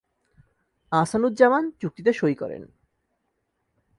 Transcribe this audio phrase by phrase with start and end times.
[0.91, 2.63] আহসান উজ জামান চুক্তিতে সই করেন।